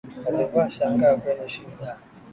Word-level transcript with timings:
Alivaa 0.27 0.69
shanga 0.69 1.15
kwenye 1.17 1.47
shingo 1.47 1.85